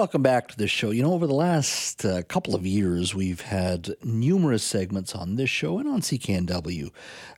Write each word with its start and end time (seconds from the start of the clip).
Welcome 0.00 0.22
back 0.22 0.46
to 0.46 0.56
the 0.56 0.68
show. 0.68 0.92
You 0.92 1.02
know, 1.02 1.12
over 1.12 1.26
the 1.26 1.34
last 1.34 2.04
uh, 2.04 2.22
couple 2.22 2.54
of 2.54 2.64
years, 2.64 3.16
we've 3.16 3.40
had 3.40 3.96
numerous 4.04 4.62
segments 4.62 5.12
on 5.12 5.34
this 5.34 5.50
show 5.50 5.80
and 5.80 5.88
on 5.88 6.02
CKNW 6.02 6.92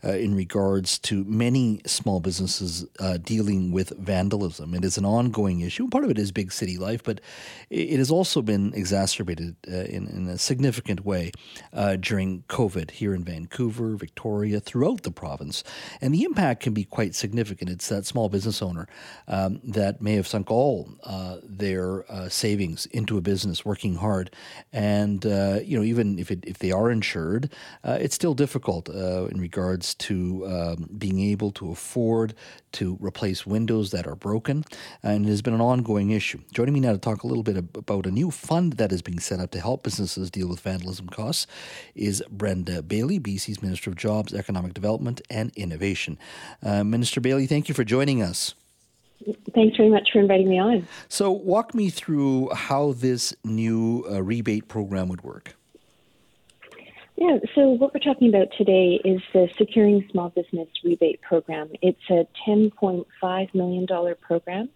uh, 0.04 0.10
in 0.10 0.34
regards 0.34 0.99
to 0.99 1.25
many 1.25 1.81
small 1.86 2.20
businesses 2.20 2.84
uh, 2.99 3.17
dealing 3.17 3.73
with 3.73 3.96
vandalism. 3.96 4.75
It 4.75 4.84
is 4.84 4.99
an 4.99 5.07
ongoing 5.07 5.60
issue. 5.60 5.88
Part 5.88 6.04
of 6.04 6.10
it 6.10 6.18
is 6.18 6.33
big 6.33 6.52
city 6.52 6.76
life, 6.76 7.02
but 7.02 7.23
it 7.70 7.96
has 7.96 8.11
also 8.11 8.43
been 8.43 8.74
exacerbated 8.74 9.56
uh, 9.66 9.77
in, 9.77 10.06
in, 10.08 10.29
a 10.29 10.36
significant 10.36 11.02
way 11.02 11.32
uh, 11.72 11.96
during 11.96 12.42
COVID 12.50 12.90
here 12.90 13.14
in 13.14 13.24
Vancouver, 13.24 13.96
Victoria, 13.96 14.61
throughout 14.61 15.04
the 15.04 15.11
province. 15.11 15.64
And 16.02 16.12
the 16.12 16.24
impact 16.24 16.62
can 16.62 16.74
be 16.74 16.84
quite 16.84 17.14
significant. 17.14 17.70
It's 17.70 17.88
that 17.88 18.04
small 18.04 18.29
business 18.29 18.61
owner 18.61 18.86
um, 19.29 19.62
that 19.64 20.02
may 20.02 20.16
have 20.16 20.29
sunk 20.29 20.50
all 20.50 20.90
uh, 21.04 21.38
their 21.42 22.04
savings 22.29 22.49
savings 22.50 22.86
into 22.86 23.16
a 23.16 23.20
business, 23.20 23.64
working 23.64 23.94
hard, 23.96 24.26
and 24.72 25.24
uh, 25.24 25.58
you 25.62 25.77
know 25.78 25.84
even 25.84 26.18
if 26.18 26.28
it, 26.34 26.41
if 26.52 26.58
they 26.58 26.72
are 26.72 26.91
insured, 26.91 27.45
uh, 27.84 27.98
it's 28.04 28.14
still 28.14 28.34
difficult 28.34 28.88
uh, 28.88 29.27
in 29.32 29.38
regards 29.48 29.95
to 29.95 30.14
um, 30.55 30.88
being 30.98 31.20
able 31.32 31.50
to 31.52 31.70
afford 31.70 32.34
to 32.72 32.96
replace 33.00 33.46
windows 33.46 33.91
that 33.91 34.06
are 34.06 34.16
broken, 34.16 34.64
and 35.02 35.27
it 35.27 35.28
has 35.28 35.42
been 35.42 35.55
an 35.55 35.60
ongoing 35.60 36.10
issue. 36.10 36.41
Joining 36.52 36.74
me 36.74 36.80
now 36.80 36.92
to 36.92 36.98
talk 36.98 37.22
a 37.22 37.27
little 37.27 37.46
bit 37.50 37.56
about 37.56 38.06
a 38.06 38.10
new 38.10 38.30
fund 38.30 38.74
that 38.74 38.91
is 38.92 39.02
being 39.02 39.20
set 39.20 39.38
up 39.41 39.50
to 39.52 39.60
help 39.60 39.82
businesses 39.82 40.30
deal 40.30 40.48
with 40.48 40.60
vandalism 40.60 41.08
costs 41.08 41.46
is 41.94 42.22
Brenda 42.30 42.82
Bailey, 42.82 43.20
BC's 43.20 43.62
Minister 43.62 43.91
of 43.91 43.96
Jobs, 43.96 44.34
Economic 44.34 44.74
Development, 44.74 45.20
and 45.30 45.52
Innovation. 45.56 46.19
Uh, 46.62 46.82
Minister 46.82 47.20
Bailey, 47.20 47.46
thank 47.46 47.69
you 47.69 47.74
for 47.74 47.84
joining 47.84 48.22
us. 48.22 48.55
Thanks 49.55 49.77
very 49.77 49.91
much 49.91 50.10
for 50.12 50.20
inviting 50.20 50.48
me 50.48 50.59
on. 50.59 50.87
So, 51.09 51.30
walk 51.30 51.74
me 51.74 51.91
through 51.91 52.51
how 52.55 52.92
this 52.92 53.34
new 53.45 54.06
uh, 54.11 54.23
rebate 54.23 54.69
program 54.69 55.09
would 55.09 55.23
work. 55.23 55.56
Yeah, 57.17 57.36
so 57.55 57.69
what 57.69 57.92
we're 57.92 58.00
talking 58.00 58.31
about 58.31 58.48
today 58.56 58.98
is 59.05 59.20
the 59.34 59.50
Securing 59.59 60.09
Small 60.11 60.31
Business 60.31 60.69
Rebate 60.83 61.20
Program. 61.20 61.69
It's 61.83 62.00
a 62.09 62.27
$10.5 62.48 63.55
million 63.55 63.86
program 64.22 64.70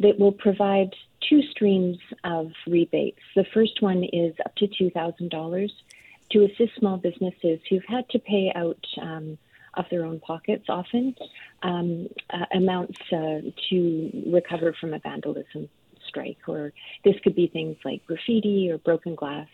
that 0.00 0.18
will 0.18 0.32
provide 0.32 0.92
two 1.28 1.40
streams 1.42 1.98
of 2.24 2.50
rebates. 2.66 3.20
The 3.36 3.44
first 3.54 3.80
one 3.80 4.02
is 4.12 4.34
up 4.44 4.56
to 4.56 4.66
$2,000 4.66 5.70
to 6.32 6.44
assist 6.44 6.74
small 6.76 6.96
businesses 6.96 7.60
who've 7.70 7.84
had 7.86 8.08
to 8.10 8.18
pay 8.18 8.52
out 8.56 8.84
um, 9.00 9.38
of 9.76 9.86
their 9.90 10.04
own 10.04 10.20
pockets 10.20 10.64
often 10.68 11.14
um, 11.62 12.08
uh, 12.30 12.46
amounts 12.52 12.98
uh, 13.12 13.40
to 13.70 14.24
recover 14.32 14.74
from 14.80 14.94
a 14.94 14.98
vandalism 14.98 15.68
strike, 16.06 16.38
or 16.46 16.72
this 17.04 17.14
could 17.22 17.34
be 17.34 17.46
things 17.46 17.76
like 17.84 18.06
graffiti 18.06 18.70
or 18.70 18.78
broken 18.78 19.14
glass. 19.14 19.48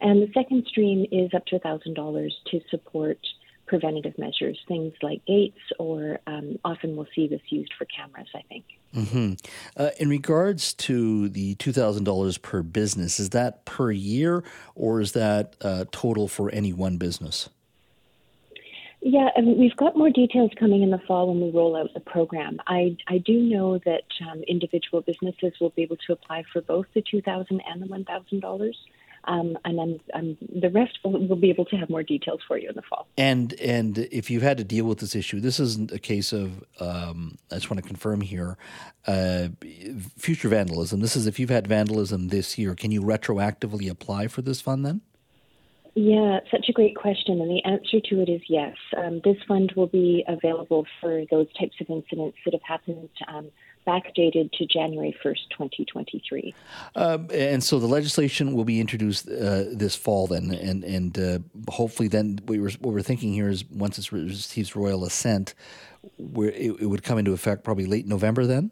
And 0.00 0.22
the 0.22 0.32
second 0.32 0.66
stream 0.66 1.06
is 1.12 1.32
up 1.34 1.44
to 1.46 1.58
$1,000 1.58 2.30
to 2.50 2.60
support 2.70 3.18
preventative 3.66 4.18
measures, 4.18 4.58
things 4.66 4.92
like 5.00 5.24
gates, 5.26 5.60
or 5.78 6.18
um, 6.26 6.58
often 6.64 6.96
we'll 6.96 7.06
see 7.14 7.28
this 7.28 7.40
used 7.50 7.72
for 7.78 7.84
cameras, 7.84 8.26
I 8.34 8.42
think. 8.48 8.64
Mm-hmm. 8.94 9.34
Uh, 9.76 9.90
in 9.98 10.08
regards 10.08 10.74
to 10.74 11.28
the 11.28 11.54
$2,000 11.54 12.42
per 12.42 12.62
business, 12.62 13.20
is 13.20 13.30
that 13.30 13.64
per 13.64 13.92
year 13.92 14.42
or 14.74 15.00
is 15.00 15.12
that 15.12 15.54
uh, 15.60 15.84
total 15.92 16.26
for 16.26 16.50
any 16.50 16.72
one 16.72 16.96
business? 16.96 17.48
Yeah, 19.02 19.28
and 19.34 19.56
we've 19.58 19.76
got 19.76 19.96
more 19.96 20.10
details 20.10 20.50
coming 20.58 20.82
in 20.82 20.90
the 20.90 21.00
fall 21.06 21.28
when 21.28 21.40
we 21.40 21.50
roll 21.50 21.74
out 21.74 21.92
the 21.94 22.00
program. 22.00 22.58
I, 22.66 22.96
I 23.08 23.18
do 23.18 23.32
know 23.40 23.78
that 23.78 24.04
um, 24.30 24.42
individual 24.42 25.00
businesses 25.00 25.54
will 25.60 25.70
be 25.70 25.82
able 25.82 25.96
to 26.06 26.12
apply 26.12 26.44
for 26.52 26.60
both 26.60 26.86
the 26.94 27.02
two 27.02 27.22
thousand 27.22 27.62
and 27.66 27.80
the 27.80 27.86
one 27.86 28.04
thousand 28.04 28.40
dollars. 28.40 28.76
Um, 29.24 29.58
and 29.66 29.78
then 29.78 30.00
um, 30.14 30.38
the 30.40 30.70
rest 30.70 30.98
will, 31.04 31.26
will, 31.26 31.36
be 31.36 31.50
able 31.50 31.66
to 31.66 31.76
have 31.76 31.90
more 31.90 32.02
details 32.02 32.40
for 32.48 32.56
you 32.56 32.70
in 32.70 32.74
the 32.74 32.82
fall. 32.82 33.06
And 33.18 33.52
and 33.60 33.98
if 33.98 34.30
you've 34.30 34.42
had 34.42 34.56
to 34.58 34.64
deal 34.64 34.86
with 34.86 34.98
this 34.98 35.14
issue, 35.14 35.40
this 35.40 35.60
isn't 35.60 35.92
a 35.92 35.98
case 35.98 36.32
of. 36.32 36.64
Um, 36.80 37.36
I 37.50 37.56
just 37.56 37.70
want 37.70 37.82
to 37.82 37.86
confirm 37.86 38.22
here, 38.22 38.56
uh, 39.06 39.48
future 40.16 40.48
vandalism. 40.48 41.00
This 41.00 41.16
is 41.16 41.26
if 41.26 41.38
you've 41.38 41.50
had 41.50 41.66
vandalism 41.66 42.28
this 42.28 42.56
year. 42.56 42.74
Can 42.74 42.92
you 42.92 43.02
retroactively 43.02 43.90
apply 43.90 44.28
for 44.28 44.40
this 44.40 44.62
fund 44.62 44.86
then? 44.86 45.02
Yeah, 45.94 46.40
such 46.50 46.68
a 46.68 46.72
great 46.72 46.96
question. 46.96 47.40
And 47.40 47.50
the 47.50 47.64
answer 47.64 48.00
to 48.00 48.20
it 48.20 48.28
is 48.28 48.42
yes. 48.48 48.76
Um, 48.96 49.20
this 49.24 49.36
fund 49.48 49.72
will 49.76 49.88
be 49.88 50.24
available 50.28 50.86
for 51.00 51.24
those 51.30 51.46
types 51.58 51.76
of 51.80 51.88
incidents 51.90 52.38
that 52.44 52.54
have 52.54 52.62
happened 52.62 53.08
um, 53.28 53.50
backdated 53.86 54.52
to 54.52 54.66
January 54.66 55.16
1st, 55.24 55.50
2023. 55.50 56.54
Um, 56.94 57.28
and 57.32 57.62
so 57.64 57.78
the 57.78 57.86
legislation 57.86 58.54
will 58.54 58.64
be 58.64 58.80
introduced 58.80 59.28
uh, 59.28 59.64
this 59.72 59.96
fall 59.96 60.26
then. 60.26 60.52
And, 60.52 60.84
and 60.84 61.18
uh, 61.18 61.38
hopefully, 61.70 62.08
then 62.08 62.38
what 62.44 62.58
we're, 62.58 62.70
what 62.70 62.94
we're 62.94 63.02
thinking 63.02 63.32
here 63.32 63.48
is 63.48 63.64
once 63.64 63.98
it 63.98 64.12
receives 64.12 64.76
royal 64.76 65.04
assent, 65.04 65.54
where 66.18 66.50
it, 66.50 66.80
it 66.80 66.86
would 66.86 67.02
come 67.02 67.18
into 67.18 67.32
effect 67.32 67.64
probably 67.64 67.86
late 67.86 68.06
November 68.06 68.46
then? 68.46 68.70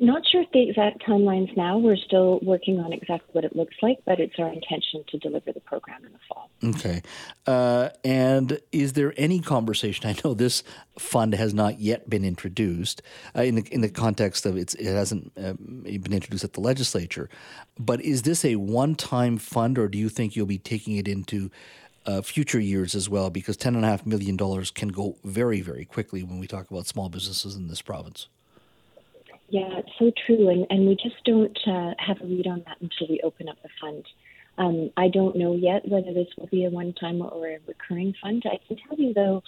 Not 0.00 0.22
sure 0.30 0.42
if 0.42 0.50
the 0.52 0.68
exact 0.68 1.04
timelines 1.04 1.56
now. 1.56 1.76
We're 1.76 1.96
still 1.96 2.38
working 2.42 2.78
on 2.78 2.92
exactly 2.92 3.30
what 3.32 3.44
it 3.44 3.56
looks 3.56 3.74
like, 3.82 3.98
but 4.06 4.20
it's 4.20 4.38
our 4.38 4.48
intention 4.52 5.02
to 5.08 5.18
deliver 5.18 5.52
the 5.52 5.60
program 5.60 6.04
in 6.04 6.12
the 6.12 6.18
fall. 6.28 6.50
Okay. 6.62 7.02
Uh, 7.48 7.88
and 8.04 8.60
is 8.70 8.92
there 8.92 9.12
any 9.16 9.40
conversation? 9.40 10.08
I 10.08 10.14
know 10.24 10.34
this 10.34 10.62
fund 11.00 11.34
has 11.34 11.52
not 11.52 11.80
yet 11.80 12.08
been 12.08 12.24
introduced 12.24 13.02
uh, 13.34 13.42
in 13.42 13.56
the 13.56 13.66
in 13.72 13.80
the 13.80 13.88
context 13.88 14.46
of 14.46 14.56
it 14.56 14.74
hasn't 14.80 15.32
um, 15.36 15.82
been 15.82 16.12
introduced 16.12 16.44
at 16.44 16.52
the 16.52 16.60
legislature. 16.60 17.28
But 17.76 18.00
is 18.00 18.22
this 18.22 18.44
a 18.44 18.54
one 18.54 18.94
time 18.94 19.36
fund, 19.36 19.78
or 19.78 19.88
do 19.88 19.98
you 19.98 20.08
think 20.08 20.36
you'll 20.36 20.46
be 20.46 20.58
taking 20.58 20.96
it 20.96 21.08
into 21.08 21.50
uh, 22.06 22.22
future 22.22 22.60
years 22.60 22.94
as 22.94 23.08
well? 23.08 23.30
Because 23.30 23.56
ten 23.56 23.74
and 23.74 23.84
a 23.84 23.88
half 23.88 24.06
million 24.06 24.36
dollars 24.36 24.70
can 24.70 24.90
go 24.90 25.16
very 25.24 25.60
very 25.60 25.84
quickly 25.84 26.22
when 26.22 26.38
we 26.38 26.46
talk 26.46 26.70
about 26.70 26.86
small 26.86 27.08
businesses 27.08 27.56
in 27.56 27.66
this 27.66 27.82
province. 27.82 28.28
Yeah, 29.50 29.78
it's 29.78 29.90
so 29.98 30.12
true, 30.26 30.50
and 30.50 30.66
and 30.68 30.86
we 30.86 30.94
just 30.94 31.24
don't 31.24 31.58
uh, 31.66 31.94
have 31.98 32.20
a 32.20 32.26
read 32.26 32.46
on 32.46 32.64
that 32.66 32.76
until 32.80 33.08
we 33.08 33.20
open 33.24 33.48
up 33.48 33.56
the 33.62 33.70
fund. 33.80 34.04
Um, 34.58 34.90
I 34.96 35.08
don't 35.08 35.36
know 35.36 35.54
yet 35.54 35.88
whether 35.88 36.12
this 36.12 36.28
will 36.36 36.48
be 36.48 36.64
a 36.64 36.70
one-time 36.70 37.22
or 37.22 37.46
a 37.46 37.58
recurring 37.66 38.14
fund. 38.20 38.42
I 38.44 38.58
can 38.66 38.76
tell 38.76 38.98
you 38.98 39.14
though, 39.14 39.42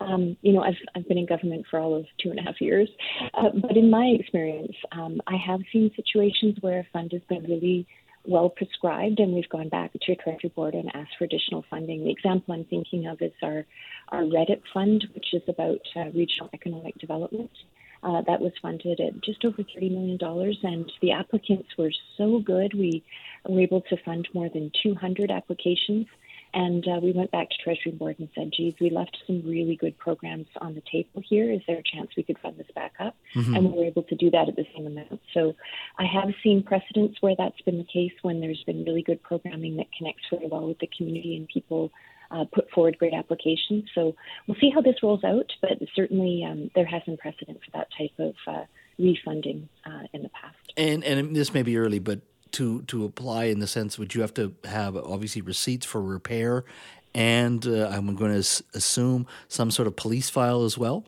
um, 0.00 0.36
you 0.42 0.52
know, 0.52 0.60
I've 0.60 0.76
I've 0.94 1.08
been 1.08 1.16
in 1.16 1.24
government 1.24 1.66
for 1.70 1.78
all 1.78 1.94
of 1.94 2.04
two 2.22 2.30
and 2.30 2.38
a 2.38 2.42
half 2.42 2.60
years, 2.60 2.88
uh, 3.32 3.48
but 3.54 3.78
in 3.78 3.88
my 3.88 4.06
experience, 4.20 4.76
um, 4.92 5.22
I 5.26 5.36
have 5.36 5.60
seen 5.72 5.90
situations 5.96 6.58
where 6.60 6.80
a 6.80 6.86
fund 6.92 7.12
has 7.12 7.22
been 7.28 7.44
really 7.44 7.86
well 8.26 8.50
prescribed, 8.50 9.20
and 9.20 9.32
we've 9.32 9.48
gone 9.48 9.70
back 9.70 9.92
to 9.92 10.16
Treasury 10.16 10.52
Board 10.54 10.74
and 10.74 10.94
asked 10.94 11.16
for 11.18 11.24
additional 11.24 11.64
funding. 11.70 12.04
The 12.04 12.10
example 12.10 12.52
I'm 12.54 12.64
thinking 12.64 13.06
of 13.06 13.22
is 13.22 13.32
our 13.42 13.64
our 14.08 14.22
REDIP 14.22 14.62
fund, 14.74 15.06
which 15.14 15.32
is 15.32 15.42
about 15.48 15.80
uh, 15.96 16.10
regional 16.14 16.50
economic 16.52 16.98
development. 16.98 17.52
Uh, 18.02 18.22
that 18.26 18.40
was 18.40 18.52
funded 18.60 19.00
at 19.00 19.20
just 19.22 19.44
over 19.44 19.62
$30 19.62 19.90
million, 19.90 20.18
and 20.62 20.92
the 21.00 21.12
applicants 21.12 21.68
were 21.76 21.90
so 22.16 22.38
good. 22.38 22.72
We 22.74 23.02
were 23.48 23.60
able 23.60 23.80
to 23.82 23.96
fund 24.04 24.28
more 24.34 24.48
than 24.48 24.70
200 24.82 25.30
applications. 25.30 26.06
And 26.54 26.86
uh, 26.88 27.00
we 27.02 27.12
went 27.12 27.30
back 27.32 27.50
to 27.50 27.56
Treasury 27.62 27.92
Board 27.92 28.16
and 28.18 28.30
said, 28.34 28.50
geez, 28.56 28.72
we 28.80 28.88
left 28.88 29.16
some 29.26 29.42
really 29.44 29.76
good 29.76 29.98
programs 29.98 30.46
on 30.60 30.74
the 30.74 30.82
table 30.90 31.22
here. 31.28 31.52
Is 31.52 31.60
there 31.66 31.76
a 31.78 31.82
chance 31.82 32.10
we 32.16 32.22
could 32.22 32.38
fund 32.38 32.56
this 32.56 32.66
back 32.74 32.94
up? 32.98 33.14
Mm-hmm. 33.34 33.54
And 33.54 33.72
we 33.72 33.78
were 33.78 33.84
able 33.84 34.04
to 34.04 34.14
do 34.14 34.30
that 34.30 34.48
at 34.48 34.56
the 34.56 34.64
same 34.74 34.86
amount. 34.86 35.20
So 35.34 35.54
I 35.98 36.04
have 36.04 36.32
seen 36.42 36.62
precedents 36.62 37.18
where 37.20 37.34
that's 37.36 37.60
been 37.62 37.76
the 37.76 37.84
case 37.92 38.12
when 38.22 38.40
there's 38.40 38.62
been 38.64 38.84
really 38.84 39.02
good 39.02 39.22
programming 39.22 39.76
that 39.76 39.86
connects 39.98 40.22
very 40.30 40.46
well 40.46 40.66
with 40.66 40.78
the 40.78 40.88
community 40.96 41.36
and 41.36 41.46
people 41.46 41.90
uh, 42.30 42.44
put 42.52 42.70
forward 42.70 42.98
great 42.98 43.14
applications. 43.14 43.84
So 43.94 44.14
we'll 44.46 44.58
see 44.60 44.70
how 44.70 44.80
this 44.80 44.96
rolls 45.02 45.24
out, 45.24 45.50
but 45.60 45.72
certainly 45.94 46.44
um, 46.44 46.70
there 46.74 46.86
has 46.86 47.02
been 47.04 47.16
precedent 47.16 47.58
for 47.64 47.70
that 47.78 47.88
type 47.96 48.12
of 48.18 48.34
uh, 48.46 48.64
refunding 48.98 49.68
uh, 49.84 50.04
in 50.12 50.22
the 50.22 50.28
past. 50.30 50.56
And 50.76 51.04
and 51.04 51.34
this 51.34 51.54
may 51.54 51.62
be 51.62 51.76
early, 51.76 51.98
but 51.98 52.20
to 52.52 52.82
to 52.82 53.04
apply 53.04 53.44
in 53.44 53.58
the 53.58 53.66
sense, 53.66 53.98
would 53.98 54.14
you 54.14 54.20
have 54.20 54.34
to 54.34 54.54
have 54.64 54.96
obviously 54.96 55.42
receipts 55.42 55.86
for 55.86 56.00
repair, 56.00 56.64
and 57.14 57.66
uh, 57.66 57.88
I'm 57.92 58.14
going 58.14 58.32
to 58.32 58.62
assume 58.74 59.26
some 59.48 59.70
sort 59.70 59.88
of 59.88 59.96
police 59.96 60.30
file 60.30 60.64
as 60.64 60.76
well. 60.76 61.04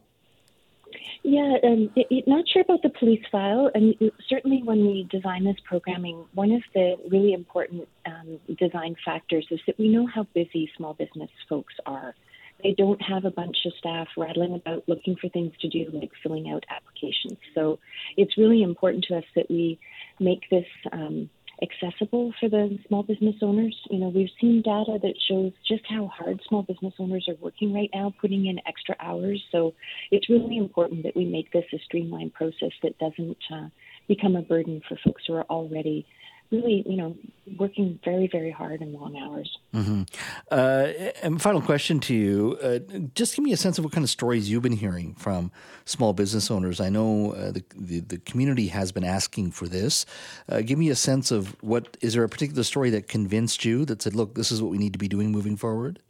Yeah, 1.31 1.57
um, 1.63 1.91
it, 1.95 2.07
it, 2.11 2.25
not 2.27 2.49
sure 2.49 2.63
about 2.63 2.81
the 2.83 2.89
police 2.89 3.23
file. 3.31 3.71
And 3.75 3.95
certainly, 4.31 4.63
when 4.65 4.87
we 4.87 5.07
design 5.11 5.45
this 5.45 5.59
programming, 5.63 6.25
one 6.33 6.53
of 6.53 6.63
the 6.73 6.97
really 7.11 7.35
important 7.35 7.87
um, 8.07 8.41
design 8.59 8.97
factors 9.05 9.47
is 9.51 9.61
that 9.67 9.79
we 9.79 9.91
know 9.91 10.07
how 10.07 10.27
busy 10.35 10.71
small 10.75 10.95
business 10.95 11.29
folks 11.47 11.75
are. 11.85 12.15
They 12.63 12.75
don't 12.79 13.03
have 13.03 13.27
a 13.27 13.31
bunch 13.31 13.59
of 13.67 13.73
staff 13.79 14.09
rattling 14.17 14.55
about 14.55 14.89
looking 14.89 15.17
for 15.21 15.29
things 15.29 15.53
to 15.61 15.69
do, 15.69 15.91
like 15.93 16.13
filling 16.23 16.51
out 16.51 16.65
applications. 16.71 17.37
So 17.55 17.79
it's 18.17 18.39
really 18.39 18.63
important 18.63 19.05
to 19.09 19.19
us 19.19 19.25
that 19.37 19.51
we 19.51 19.79
make 20.19 20.49
this 20.51 20.67
um, 20.93 21.29
accessible 21.63 22.33
for 22.39 22.49
the 22.49 22.79
small 22.87 23.03
business 23.03 23.37
owners. 23.43 23.77
You 23.91 23.99
know, 23.99 24.09
we've 24.09 24.29
seen 24.41 24.63
data 24.63 24.99
that 25.03 25.15
shows 25.29 25.53
just 25.67 25.83
how 25.89 26.07
hard 26.07 26.41
small 26.49 26.63
business 26.63 26.95
owners 26.99 27.27
are 27.29 27.37
working 27.41 27.73
right 27.73 27.91
now, 27.93 28.13
putting 28.21 28.47
in 28.47 28.61
extra 28.67 28.95
hours. 29.01 29.43
So 29.51 29.75
it's 30.11 30.29
really 30.29 30.57
important 30.57 31.03
that 31.05 31.17
we 31.17 31.25
make 31.25 31.53
this 31.53 31.65
a 31.73 31.79
streamlined 31.85 32.35
process 32.35 32.73
that 32.83 32.99
doesn't 32.99 33.39
uh, 33.53 33.69
become 34.07 34.37
a 34.37 34.43
burden 34.43 34.81
for 34.89 34.99
folks 35.05 35.23
who 35.27 35.35
are 35.35 35.45
already 35.45 36.07
really, 36.51 36.85
you 36.87 36.97
know, 36.97 37.17
working 37.59 37.99
very, 38.05 38.27
very 38.27 38.51
hard 38.51 38.81
and 38.81 38.93
long 38.93 39.17
hours. 39.17 39.59
Mm-hmm. 39.75 40.03
Uh, 40.51 41.11
and 41.23 41.41
final 41.41 41.61
question 41.61 42.01
to 42.01 42.15
you: 42.15 42.59
uh, 42.63 42.79
Just 43.15 43.37
give 43.37 43.45
me 43.45 43.53
a 43.53 43.57
sense 43.57 43.79
of 43.79 43.85
what 43.85 43.93
kind 43.93 44.05
of 44.05 44.11
stories 44.11 44.51
you've 44.51 44.63
been 44.63 44.73
hearing 44.73 45.15
from 45.15 45.51
small 45.85 46.13
business 46.13 46.51
owners. 46.51 46.81
I 46.81 46.89
know 46.89 47.33
uh, 47.33 47.53
the, 47.53 47.65
the, 47.77 48.01
the 48.01 48.19
community 48.19 48.69
has 48.69 48.93
been 48.93 49.05
asking 49.05 49.53
for 49.53 49.67
this. 49.67 50.07
Uh, 50.49 50.61
give 50.63 50.79
me 50.79 50.89
a 50.91 50.97
sense 50.97 51.31
of 51.31 51.57
what 51.63 51.97
is 52.01 52.15
there 52.15 52.25
a 52.25 52.29
particular 52.29 52.63
story 52.63 52.91
that 52.91 53.09
convinced 53.09 53.65
you 53.65 53.85
that 53.87 54.03
said, 54.03 54.15
"Look, 54.15 54.35
this 54.35 54.51
is 54.51 54.63
what 54.63 54.71
we 54.71 54.79
need 54.79 54.93
to 54.93 54.99
be 54.99 55.09
doing 55.09 55.31
moving 55.31 55.57
forward." 55.57 56.01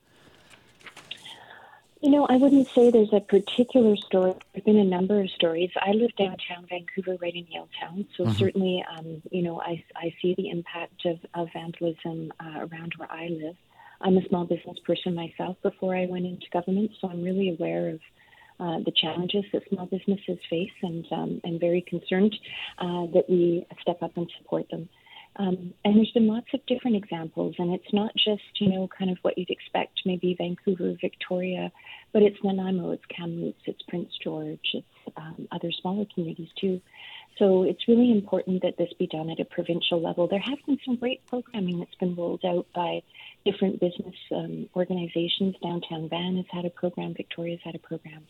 You 2.01 2.11
know, 2.11 2.27
I 2.27 2.37
wouldn't 2.37 2.69
say 2.69 2.91
there's 2.91 3.13
a 3.13 3.21
particular 3.21 3.97
story. 3.97 4.35
There've 4.53 4.65
been 4.65 4.79
a 4.79 4.85
number 4.85 5.21
of 5.21 5.31
stories. 5.31 5.71
I 5.81 5.91
live 5.93 6.15
downtown 6.17 6.65
Vancouver, 6.69 7.17
right 7.21 7.35
in 7.35 7.47
Yaletown, 7.47 8.07
so 8.17 8.25
mm-hmm. 8.25 8.33
certainly, 8.35 8.85
um, 8.97 9.21
you 9.33 9.43
know, 9.43 9.61
I, 9.61 9.85
I 9.97 10.15
see 10.23 10.35
the 10.37 10.49
impact 10.51 11.07
of, 11.07 11.19
of 11.35 11.49
vandalism 11.53 12.33
uh, 12.39 12.67
around 12.67 12.93
where 12.99 13.11
I 13.11 13.29
live. 13.29 13.57
I'm 14.01 14.17
a 14.17 14.29
small 14.29 14.45
business 14.45 14.79
person 14.87 15.17
myself 15.17 15.57
before 15.61 15.97
I 15.97 16.07
went 16.07 16.25
into 16.25 16.47
government, 16.53 16.93
so 17.01 17.09
I'm 17.09 17.25
really 17.25 17.51
aware 17.51 17.89
of 17.89 18.01
uh, 18.61 18.79
the 18.85 18.93
challenges 18.93 19.45
that 19.53 19.63
small 19.69 19.87
businesses 19.87 20.39
face, 20.49 20.71
and 20.83 21.05
um, 21.11 21.41
I'm 21.45 21.59
very 21.59 21.81
concerned 21.81 22.37
uh, 22.79 23.07
that 23.15 23.25
we 23.29 23.67
step 23.81 24.03
up 24.03 24.17
and 24.17 24.31
support 24.39 24.69
them. 24.71 24.89
Um, 25.37 25.73
and 25.85 25.97
there's 25.97 26.11
been 26.11 26.27
lots 26.27 26.49
of 26.53 26.65
different 26.67 26.97
examples, 26.97 27.55
and 27.59 27.73
it's 27.73 27.93
not 27.93 28.13
just, 28.17 28.43
you 28.61 28.71
know, 28.71 28.89
kind 28.89 29.11
of 29.11 29.19
what 29.23 29.39
you'd 29.39 29.51
expect, 29.51 30.01
maybe 30.05 30.35
Vancouver, 30.37 30.97
Victoria, 31.01 31.71
but 32.13 32.23
it's 32.23 32.39
Nanaimo, 32.43 32.91
it's 32.91 33.05
Kamloops, 33.07 33.63
it's 33.67 33.83
Prince 33.83 34.11
George, 34.23 34.59
it's 34.75 34.87
um, 35.17 35.47
other 35.53 35.71
smaller 35.71 36.07
communities 36.13 36.49
too. 36.61 36.81
So 37.39 37.63
it's 37.63 37.87
really 37.87 38.11
important 38.11 38.63
that 38.63 38.77
this 38.79 38.93
be 38.99 39.07
done 39.07 39.31
at 39.31 39.39
a 39.39 39.45
provincial 39.45 40.01
level. 40.01 40.27
There 40.27 40.41
has 40.41 40.59
been 40.67 40.79
some 40.85 40.97
great 40.97 41.25
programming 41.27 41.79
that's 41.79 41.95
been 41.95 42.17
rolled 42.17 42.45
out 42.45 42.67
by 42.75 43.03
different 43.45 43.79
business 43.79 44.17
um, 44.35 44.69
organizations. 44.75 45.55
Downtown 45.63 46.09
Van 46.09 46.37
has 46.37 46.47
had 46.51 46.65
a 46.65 46.71
program, 46.71 47.15
Victoria's 47.15 47.61
had 47.63 47.77
a 47.77 47.79
program. 47.79 48.27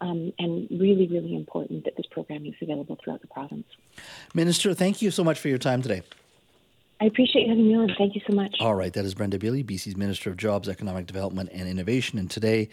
Um, 0.00 0.32
and 0.38 0.68
really, 0.70 1.08
really 1.08 1.34
important 1.34 1.84
that 1.84 1.96
this 1.96 2.06
programming 2.10 2.52
is 2.52 2.58
available 2.60 2.96
throughout 3.02 3.20
the 3.20 3.26
province. 3.26 3.66
Minister, 4.34 4.74
thank 4.74 5.02
you 5.02 5.10
so 5.10 5.24
much 5.24 5.38
for 5.38 5.48
your 5.48 5.58
time 5.58 5.82
today. 5.82 6.02
I 7.00 7.04
appreciate 7.04 7.48
having 7.48 7.68
me 7.68 7.76
on. 7.76 7.94
Thank 7.96 8.16
you 8.16 8.20
so 8.26 8.34
much. 8.34 8.56
All 8.58 8.74
right, 8.74 8.92
that 8.92 9.04
is 9.04 9.14
Brenda 9.14 9.38
Bailey, 9.38 9.62
BC's 9.62 9.96
Minister 9.96 10.30
of 10.30 10.36
Jobs, 10.36 10.68
Economic 10.68 11.06
Development 11.06 11.48
and 11.52 11.68
Innovation. 11.68 12.18
And 12.18 12.28
today, 12.28 12.68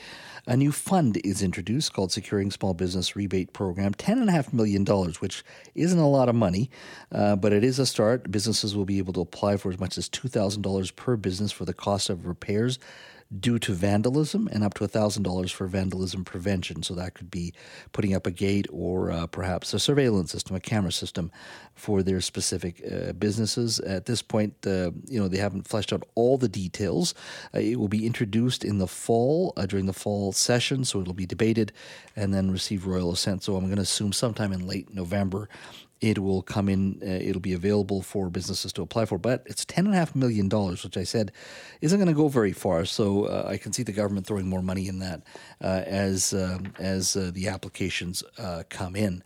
a 0.47 0.57
new 0.57 0.71
fund 0.71 1.21
is 1.23 1.43
introduced 1.43 1.93
called 1.93 2.11
Securing 2.11 2.49
Small 2.49 2.73
Business 2.73 3.15
Rebate 3.15 3.53
Program. 3.53 3.93
$10.5 3.93 4.51
million, 4.51 4.83
which 5.19 5.43
isn't 5.75 5.99
a 5.99 6.09
lot 6.09 6.27
of 6.27 6.33
money, 6.33 6.71
uh, 7.11 7.35
but 7.35 7.53
it 7.53 7.63
is 7.63 7.77
a 7.77 7.85
start. 7.85 8.31
Businesses 8.31 8.75
will 8.75 8.85
be 8.85 8.97
able 8.97 9.13
to 9.13 9.21
apply 9.21 9.57
for 9.57 9.71
as 9.71 9.79
much 9.79 9.95
as 9.95 10.09
$2,000 10.09 10.95
per 10.95 11.15
business 11.15 11.51
for 11.51 11.65
the 11.65 11.73
cost 11.73 12.09
of 12.09 12.25
repairs 12.25 12.79
due 13.39 13.59
to 13.59 13.73
vandalism 13.73 14.47
and 14.51 14.63
up 14.63 14.73
to 14.75 14.87
$1,000 14.87 15.51
for 15.51 15.67
vandalism 15.67 16.23
prevention. 16.23 16.83
So 16.83 16.93
that 16.95 17.13
could 17.13 17.31
be 17.31 17.53
putting 17.91 18.13
up 18.13 18.27
a 18.27 18.31
gate 18.31 18.67
or 18.71 19.11
uh, 19.11 19.27
perhaps 19.27 19.73
a 19.73 19.79
surveillance 19.79 20.31
system, 20.31 20.55
a 20.55 20.59
camera 20.59 20.91
system 20.91 21.31
for 21.73 22.03
their 22.03 22.21
specific 22.21 22.81
uh, 22.89 23.13
businesses. 23.13 23.79
At 23.79 24.05
this 24.05 24.21
point, 24.21 24.53
uh, 24.65 24.91
you 25.07 25.19
know, 25.19 25.27
they 25.27 25.37
haven't 25.37 25.67
fleshed 25.67 25.91
out 25.91 26.03
all 26.15 26.37
the 26.37 26.49
details. 26.49 27.13
Uh, 27.53 27.59
it 27.59 27.79
will 27.79 27.87
be 27.87 28.05
introduced 28.05 28.63
in 28.63 28.77
the 28.77 28.87
fall, 28.87 29.53
uh, 29.57 29.65
during 29.65 29.85
the 29.85 29.93
fall 29.93 30.31
session, 30.31 30.85
so 30.85 31.01
it'll 31.01 31.13
be 31.13 31.25
debated 31.25 31.71
and 32.15 32.33
then 32.33 32.51
receive 32.51 32.85
royal 32.85 33.11
assent. 33.11 33.43
So 33.43 33.55
I'm 33.55 33.65
going 33.65 33.75
to 33.77 33.81
assume 33.81 34.13
sometime 34.13 34.53
in 34.53 34.67
late 34.67 34.93
November 34.93 35.49
it 36.01 36.19
will 36.19 36.41
come 36.41 36.69
in, 36.69 36.99
uh, 37.01 37.05
it'll 37.05 37.41
be 37.41 37.53
available 37.53 38.01
for 38.01 38.29
businesses 38.29 38.73
to 38.73 38.81
apply 38.81 39.05
for. 39.05 39.17
But 39.17 39.43
it's 39.45 39.65
$10.5 39.65 40.15
million, 40.15 40.49
which 40.49 40.97
I 40.97 41.03
said 41.03 41.31
isn't 41.81 41.97
going 41.97 42.07
to 42.07 42.13
go 42.13 42.27
very 42.27 42.51
far. 42.51 42.85
So 42.85 43.25
uh, 43.25 43.47
I 43.49 43.57
can 43.57 43.73
see 43.73 43.83
the 43.83 43.91
government 43.91 44.27
throwing 44.27 44.47
more 44.47 44.61
money 44.61 44.87
in 44.87 44.99
that 44.99 45.23
uh, 45.61 45.83
as, 45.85 46.33
um, 46.33 46.73
as 46.79 47.15
uh, 47.15 47.31
the 47.33 47.47
applications 47.47 48.23
uh, 48.37 48.63
come 48.69 48.95
in. 48.95 49.23